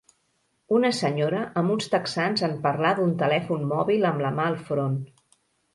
Una 0.77 0.89
senyora 0.99 1.41
amb 1.61 1.75
uns 1.75 1.91
texans 1.97 2.45
en 2.49 2.57
parlar 2.65 2.97
d'un 3.01 3.15
telèfon 3.23 3.69
mòbil 3.77 4.13
amb 4.13 4.29
la 4.31 4.37
mà 4.41 4.53
al 4.53 4.63
front 4.71 5.03